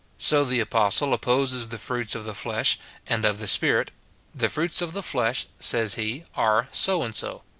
So 0.17 0.43
the 0.43 0.59
apostle 0.59 1.13
opposes 1.13 1.67
the 1.67 1.77
fruits 1.77 2.15
of 2.15 2.25
the 2.25 2.33
flesh 2.33 2.79
and 3.05 3.23
of 3.23 3.37
the 3.37 3.47
Spirit:" 3.47 3.91
The 4.41 4.49
fruits 4.49 4.81
of 4.81 4.93
the 4.93 5.03
flesh," 5.03 5.45
says 5.59 5.93
he, 5.93 6.23
are 6.33 6.69
so 6.71 7.03
and 7.03 7.15
so. 7.15 7.43